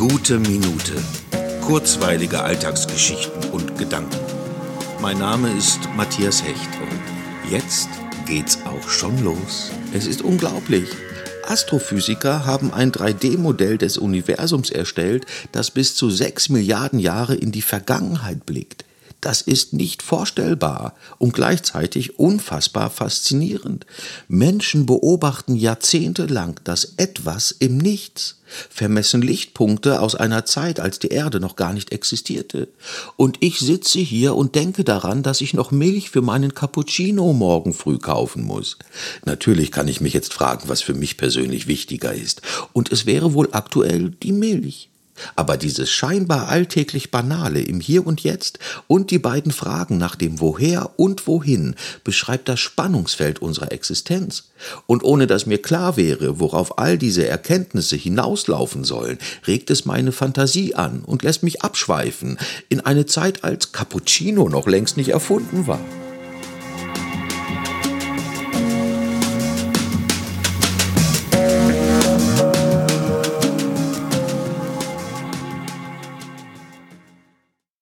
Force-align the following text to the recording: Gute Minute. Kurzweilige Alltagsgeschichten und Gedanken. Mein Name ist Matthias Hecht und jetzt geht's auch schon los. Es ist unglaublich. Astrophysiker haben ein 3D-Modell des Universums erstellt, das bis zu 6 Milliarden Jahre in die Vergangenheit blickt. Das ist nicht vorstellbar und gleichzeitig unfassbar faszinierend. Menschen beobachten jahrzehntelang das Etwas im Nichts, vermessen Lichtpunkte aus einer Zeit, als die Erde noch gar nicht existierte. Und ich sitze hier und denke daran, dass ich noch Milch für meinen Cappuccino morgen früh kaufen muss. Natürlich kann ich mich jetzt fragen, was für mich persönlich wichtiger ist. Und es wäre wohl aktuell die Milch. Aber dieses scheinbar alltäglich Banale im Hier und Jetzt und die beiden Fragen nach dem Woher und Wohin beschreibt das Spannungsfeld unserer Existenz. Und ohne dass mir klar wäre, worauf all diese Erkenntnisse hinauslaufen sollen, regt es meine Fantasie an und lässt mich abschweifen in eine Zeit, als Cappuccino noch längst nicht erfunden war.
Gute 0.00 0.38
Minute. 0.38 0.94
Kurzweilige 1.60 2.40
Alltagsgeschichten 2.40 3.50
und 3.50 3.76
Gedanken. 3.76 4.16
Mein 5.02 5.18
Name 5.18 5.52
ist 5.52 5.78
Matthias 5.94 6.42
Hecht 6.42 6.70
und 6.80 7.50
jetzt 7.52 7.90
geht's 8.24 8.60
auch 8.64 8.88
schon 8.88 9.22
los. 9.22 9.70
Es 9.92 10.06
ist 10.06 10.22
unglaublich. 10.22 10.88
Astrophysiker 11.46 12.46
haben 12.46 12.72
ein 12.72 12.92
3D-Modell 12.92 13.76
des 13.76 13.98
Universums 13.98 14.70
erstellt, 14.70 15.26
das 15.52 15.70
bis 15.70 15.94
zu 15.94 16.08
6 16.08 16.48
Milliarden 16.48 16.98
Jahre 16.98 17.34
in 17.34 17.52
die 17.52 17.60
Vergangenheit 17.60 18.46
blickt. 18.46 18.86
Das 19.20 19.42
ist 19.42 19.74
nicht 19.74 20.02
vorstellbar 20.02 20.94
und 21.18 21.34
gleichzeitig 21.34 22.18
unfassbar 22.18 22.88
faszinierend. 22.88 23.84
Menschen 24.28 24.86
beobachten 24.86 25.56
jahrzehntelang 25.56 26.58
das 26.64 26.94
Etwas 26.96 27.50
im 27.50 27.76
Nichts, 27.76 28.36
vermessen 28.70 29.20
Lichtpunkte 29.20 30.00
aus 30.00 30.14
einer 30.14 30.46
Zeit, 30.46 30.80
als 30.80 30.98
die 31.00 31.08
Erde 31.08 31.38
noch 31.38 31.56
gar 31.56 31.74
nicht 31.74 31.92
existierte. 31.92 32.68
Und 33.16 33.36
ich 33.40 33.58
sitze 33.58 33.98
hier 33.98 34.36
und 34.36 34.54
denke 34.54 34.84
daran, 34.84 35.22
dass 35.22 35.42
ich 35.42 35.52
noch 35.52 35.70
Milch 35.70 36.08
für 36.08 36.22
meinen 36.22 36.54
Cappuccino 36.54 37.34
morgen 37.34 37.74
früh 37.74 37.98
kaufen 37.98 38.44
muss. 38.44 38.78
Natürlich 39.26 39.70
kann 39.70 39.88
ich 39.88 40.00
mich 40.00 40.14
jetzt 40.14 40.32
fragen, 40.32 40.68
was 40.68 40.80
für 40.80 40.94
mich 40.94 41.18
persönlich 41.18 41.66
wichtiger 41.66 42.14
ist. 42.14 42.40
Und 42.72 42.90
es 42.90 43.04
wäre 43.04 43.34
wohl 43.34 43.50
aktuell 43.52 44.10
die 44.22 44.32
Milch. 44.32 44.88
Aber 45.36 45.56
dieses 45.56 45.90
scheinbar 45.90 46.48
alltäglich 46.48 47.10
Banale 47.10 47.60
im 47.60 47.80
Hier 47.80 48.06
und 48.06 48.22
Jetzt 48.22 48.58
und 48.86 49.10
die 49.10 49.18
beiden 49.18 49.52
Fragen 49.52 49.98
nach 49.98 50.16
dem 50.16 50.40
Woher 50.40 50.90
und 50.96 51.26
Wohin 51.26 51.74
beschreibt 52.04 52.48
das 52.48 52.60
Spannungsfeld 52.60 53.40
unserer 53.40 53.72
Existenz. 53.72 54.50
Und 54.86 55.04
ohne 55.04 55.26
dass 55.26 55.46
mir 55.46 55.60
klar 55.60 55.96
wäre, 55.96 56.40
worauf 56.40 56.78
all 56.78 56.98
diese 56.98 57.26
Erkenntnisse 57.26 57.96
hinauslaufen 57.96 58.84
sollen, 58.84 59.18
regt 59.46 59.70
es 59.70 59.84
meine 59.84 60.12
Fantasie 60.12 60.74
an 60.74 61.00
und 61.00 61.22
lässt 61.22 61.42
mich 61.42 61.62
abschweifen 61.62 62.38
in 62.68 62.80
eine 62.80 63.06
Zeit, 63.06 63.44
als 63.44 63.72
Cappuccino 63.72 64.48
noch 64.48 64.66
längst 64.66 64.96
nicht 64.96 65.10
erfunden 65.10 65.66
war. 65.66 65.80